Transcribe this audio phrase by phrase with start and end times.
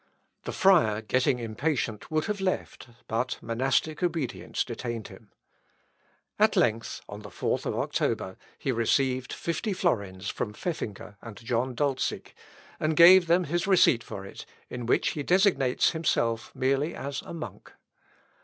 [0.45, 5.29] The friar getting impatient would have left, but monastic obedience detained him.
[6.39, 11.75] At length, on the 4th of October, he received fifty florins from Pfeffinger and John
[11.75, 12.33] Doltzig,
[12.79, 17.33] and gave them his receipt for it, in which he designates himself merely as a
[17.35, 17.71] monk.